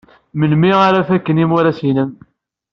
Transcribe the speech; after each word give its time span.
Melmi 0.39 0.71
ara 0.87 1.07
faken 1.07 1.41
yimuras-nnem? 1.41 2.11